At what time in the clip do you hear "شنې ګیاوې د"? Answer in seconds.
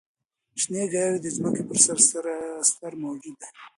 0.61-1.27